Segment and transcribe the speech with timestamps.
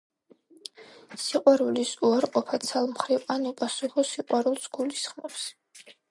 [1.23, 5.45] სიყვარულის უარყოფა ცალმხრივ ან უპასუხო სიყვარულს გულისხმობს.